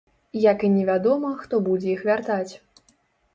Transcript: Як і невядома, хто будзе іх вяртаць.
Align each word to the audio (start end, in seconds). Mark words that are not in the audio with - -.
Як 0.43 0.63
і 0.67 0.71
невядома, 0.77 1.29
хто 1.43 1.61
будзе 1.69 1.93
іх 1.93 2.01
вяртаць. 2.09 2.49